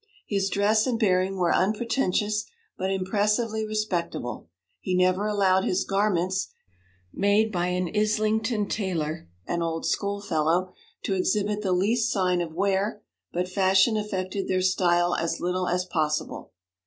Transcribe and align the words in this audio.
His 0.25 0.49
dress 0.49 0.87
and 0.87 0.99
bearing 0.99 1.37
were 1.37 1.53
unpretentious, 1.53 2.45
but 2.75 2.89
impressively 2.89 3.67
respectable; 3.67 4.49
he 4.79 4.95
never 4.97 5.27
allowed 5.27 5.63
his 5.63 5.83
garments 5.83 6.47
(made 7.13 7.51
by 7.51 7.67
an 7.67 7.87
Islington 7.95 8.67
tailor, 8.67 9.27
an 9.45 9.61
old 9.61 9.85
schoolfellow) 9.85 10.73
to 11.03 11.13
exhibit 11.13 11.61
the 11.61 11.71
least 11.71 12.11
sign 12.11 12.41
of 12.41 12.55
wear, 12.55 13.03
but 13.31 13.47
fashion 13.47 13.95
affected 13.95 14.47
their 14.47 14.63
style 14.63 15.13
as 15.13 15.39
little 15.39 15.67
as 15.67 15.85
possible. 15.85 16.51